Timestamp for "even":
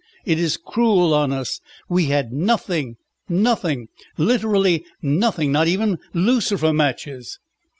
5.67-5.99